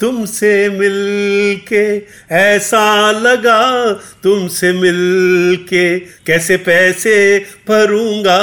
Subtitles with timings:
[0.00, 1.98] तुमसे मिलके
[2.34, 3.92] ऐसा लगा,
[4.22, 8.38] तुमसे मिलके कैसे पैसे भरूँगा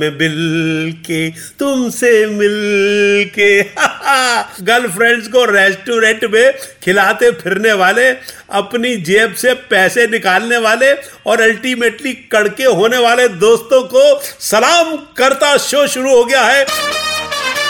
[0.00, 3.62] मैं बिल के तुमसे मिलके।
[4.64, 6.52] गर्लफ्रेंड्स को रेस्टोरेंट में
[6.84, 8.10] खिलाते फिरने वाले,
[8.50, 10.92] अपनी जेब से पैसे निकालने वाले
[11.26, 16.66] और अल्टीमेटली कड़के होने वाले दोस्तों को सलाम करता शो शुरू हो गया है।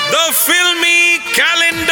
[0.07, 1.86] The Filmy Calendar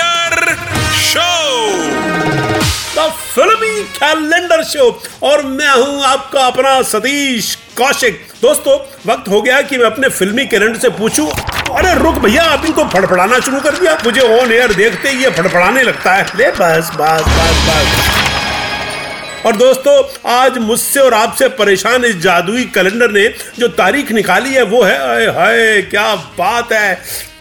[3.34, 4.88] filmy calendar show.
[5.23, 10.47] और मैं हूँ आपका अपना सतीश कौशिक। दोस्तों, वक्त हो गया कि मैं अपने फिल्मी
[10.47, 14.75] कैलेंडर से पूछूँ। अरे रुक भैया, आप इनको फड़फड़ाना शुरू कर दिया। मुझे ऑन एयर
[14.75, 18.23] देखते ही ये फड़फड़ाने लगता है। ले बस बस बस बस।
[19.47, 23.27] और दोस्तों आज मुझसे और आपसे परेशान इस जादुई कैलेंडर ने
[23.59, 26.92] जो तारीख निकाली है वो है आए हाय क्या बात है।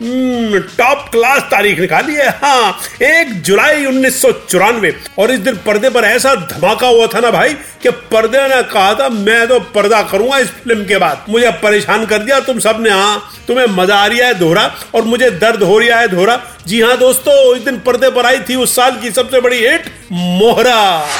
[0.01, 5.55] हम्म, टॉप क्लास तारीख निकाली है। हाँ एक जुलाई उन्नीस सौ चौरानवे। और इस दिन
[5.65, 9.59] पर्दे पर ऐसा धमाका हुआ था ना भाई कि पर्दे ने कहा था मैं तो
[9.75, 13.95] पर्दा करूँगा इस फ़िल्म के बाद। मुझे परेशान कर दिया तुम सबने हाँ। तुम्हें मज़ा
[13.95, 16.35] आ रहा है दोहरा। और मुझे दर्द हो रहा है दोहरा।
[16.67, 19.85] जी हाँ दोस्तों इस दिन पर्दे पर आई थी उस साल की सबसे बड़ी हिट
[20.11, 20.75] मोहरा।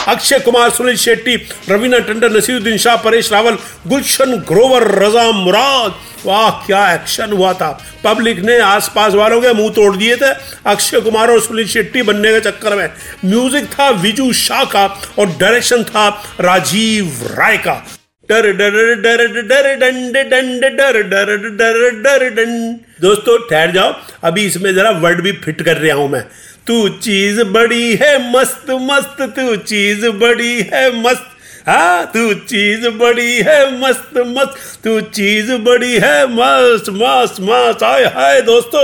[0.07, 1.35] अक्षय कुमार, सुनील शेट्टी,
[1.69, 7.71] रवीना टंडन, नसीरुद्दीन शाह, परेश रावल, गुलशन ग्रोवर, रजा मुराद। वाह, क्या एक्शन हुआ था।
[8.03, 10.31] पब्लिक ने आसपास वालों के मुँह तोड़ दिए थे।
[10.65, 12.89] अक्षय कुमार और सुनील शेट्टी बनने के चक्कर में।
[13.25, 14.85] म्यूज़िक था विजू शाह का
[15.19, 16.07] और डायरेक्शन था
[16.39, 17.83] राजीव राय का।
[18.29, 24.45] डर डर डर डर डंड डंड डर डर डर डर डंड दोस्तों, ठहर जाओ। अभी
[24.45, 26.25] इसमें जरा वर्ड भी फिट कर रहा हूँ मैं।
[26.67, 31.32] तू चीज़ बड़ी है, मस्त मस्त। तू चीज़ बड़ी है, मस्त।
[31.67, 38.03] हाँ तू चीज़ बड़ी है, मस्त मस्त। तू चीज़ बड़ी है, मस्त मस्त मस्त। हाय
[38.05, 38.81] हाय दोस्तों,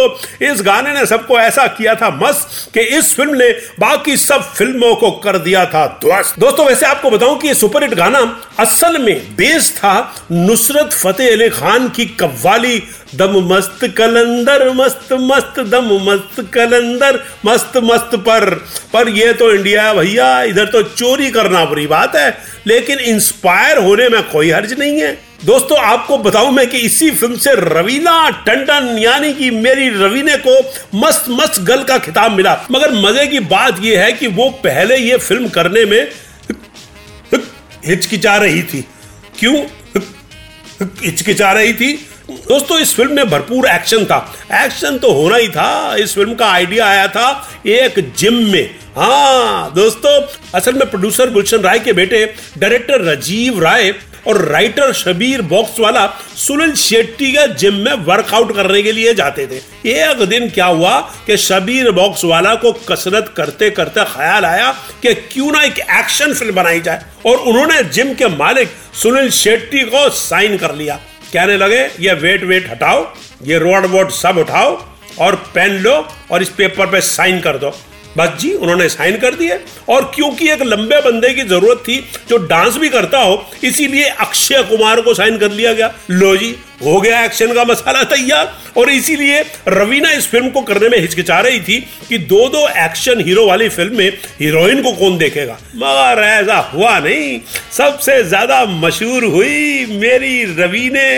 [0.47, 4.93] इस गाने ने सबको ऐसा किया था मस्त कि इस फ़िल्म ने बाकी सब फ़िल्मों
[4.95, 8.19] को कर दिया था ध्वस्त। दोस्तों, वैसे आपको बताऊँ कि ये सुपरहिट गाना
[8.59, 9.93] असल में बेस था
[10.31, 12.83] नुसरत फतेह अली खान की कव्वाली।
[13.15, 18.49] दम मस्त कलंदर, मस्त मस्त, दम मस्त कलंदर, मस्त मस्त पर।
[18.93, 22.29] पर ये तो इंडिया भैया, इधर तो चोरी करना बुरी बात है।
[22.69, 27.35] लेकिन इंस्पायर होने में कोई हर्ज नहीं है। दोस्तों, आपको बताऊँ मैं कि इसी फ़िल्म
[27.35, 30.55] से रवीना टंडन, यानी कि मेरी रवीने को
[30.99, 34.97] मस्त मस्त गल का खिताब मिला। मगर मज़े की बात यह है कि वो पहले
[34.97, 36.11] ये फ़िल्म करने में
[37.85, 38.85] हिचकिचा रही थी।
[39.39, 39.55] क्यों?
[41.03, 41.93] हिचकिचा रही थी?
[42.29, 44.17] दोस्तों, इस फ़िल्म में भरपूर एक्शन था।
[44.55, 47.29] एक्शन तो होना ही था। इस फ़िल्म का आइडिया आया था
[47.67, 50.11] एक जिम में। हाँ दोस्तों,
[50.55, 52.25] असल में प्रोड्यूसर गुलशन राय के बेटे
[52.57, 53.93] डायरेक्टर राजीव राय
[54.27, 56.05] और राइटर शबीर बॉक्स वाला
[56.37, 60.99] सुनील शेट्टी का जिम में वर्कआउट करने के लिए जाते थे। एक दिन क्या हुआ
[61.27, 66.33] कि शबीर बॉक्स वाला को कसरत करते करते ख्याल आया कि क्यों ना एक एक्शन
[66.33, 70.99] फ़िल्म बनाई जाए और उन्होंने जिम के मालिक सुनील शेट्टी को साइन कर लिया।
[71.33, 73.05] कहने लगे, ये वेट वेट हटाओ,
[73.43, 74.71] ये रोड वोड सब उठाओ
[75.19, 75.93] और पेन लो
[76.31, 77.71] और इस पेपर पे साइन कर दो।
[78.17, 79.59] बस जी, उन्होंने साइन कर दिए
[79.89, 81.97] और क्योंकि एक लंबे बंदे की ज़रूरत थी,
[82.29, 86.55] जो डांस भी करता हो, इसीलिए अक्षय कुमार को साइन कर लिया गया। लो जी,
[86.83, 91.39] हो गया एक्शन का मसाला तैयार। और इसीलिए रवीना इस फ़िल्म को करने में हिचकिचा
[91.39, 94.09] रही थी कि दो दो एक्शन हीरो वाली फ़िल्म में
[94.39, 97.39] हीरोइन को कौन देखेगा। मगर ऐसा हुआ नहीं।
[97.77, 101.09] सबसे ज़्यादा मशहूर हुई मेरी रवीने,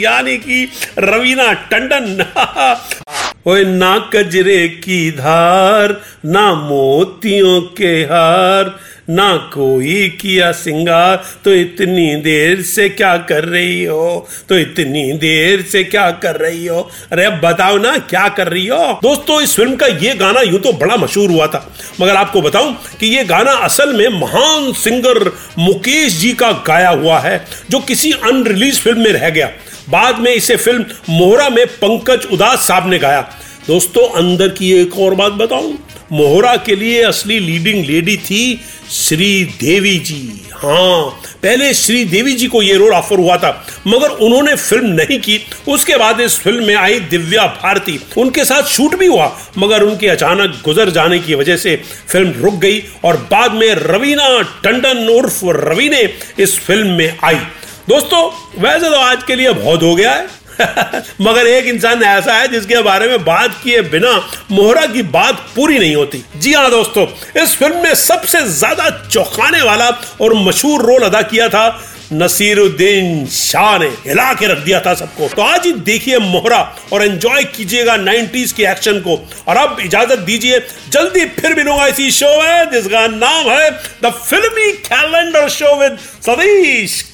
[0.00, 0.68] यानी कि
[0.98, 2.24] रवीना टंडन।
[3.46, 12.16] ओए ना कजरे की धार, ना मोतियों के हार, ना कोई किया सिंगार। तो इतनी
[12.16, 14.28] देर से क्या कर रही हो?
[14.48, 16.90] तो इतनी देर से क्या कर रही हो?
[17.12, 18.92] अरे अब बताओ ना, क्या कर रही हो?
[19.02, 22.74] दोस्तों, इस फ़िल्म का ये गाना यूँ तो बड़ा मशहूर हुआ था। मगर आपको बताऊँ
[23.00, 28.12] कि ये गाना असल में महान सिंगर मुकेश जी का गाया हुआ है, जो किसी
[28.12, 29.50] अनरिलीज फ़िल्म में रह गया।
[29.90, 33.20] बाद में इसे फ़िल्म मोहरा में पंकज उदास साहब ने गाया।
[33.66, 35.76] दोस्तों, अंदर की एक और बात बताऊँ।
[36.12, 38.60] मोहरा के लिए असली लीडिंग लेडी थी
[38.90, 43.50] श्री देवी जी। हाँ पहले श्री देवी जी को यह रोल ऑफ़र हुआ था,
[43.86, 45.38] मगर उन्होंने फ़िल्म नहीं की।
[45.68, 50.08] उसके बाद इस फ़िल्म में आई दिव्या भारती। उनके साथ शूट भी हुआ, मगर उनके
[50.08, 51.76] अचानक गुजर जाने की वजह से
[52.08, 56.08] फ़िल्म रुक गई और बाद में रवीना टंडन उर्फ़ रवि ने
[56.38, 57.40] इस फ़िल्म में आई।
[57.88, 58.20] दोस्तों,
[58.62, 60.26] वैसे तो आज के लिए बहुत हो गया है।
[61.20, 64.12] मगर एक इंसान ऐसा है जिसके बारे में बात किए बिना
[64.50, 67.06] मोहरा की बात पूरी नहीं होती। जी हाँ दोस्तों,
[67.42, 69.88] इस फ़िल्म में सबसे ज़्यादा चौंकाने वाला
[70.20, 71.66] और मशहूर रोल अदा किया था
[72.12, 77.04] नसीरुद्दीन शाह ने। हिला के रख दिया था सबको। तो आज ही देखिए मोहरा और
[77.04, 80.58] एंजॉय कीजिएगा 90s के एक्शन को। और अब इजाज़त दीजिए,
[80.88, 83.70] जल्दी फिर मिलूँगा इसी शो में, जिसका नाम है
[84.04, 87.13] the filmy calendar show with Satish